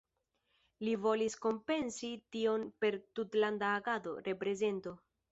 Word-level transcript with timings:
Li 0.85 0.93
volis 1.01 1.35
kompensi 1.43 2.09
tion 2.35 2.65
per 2.85 2.97
tutlanda 3.19 3.69
agado, 3.81 4.15
reprezento. 4.29 4.95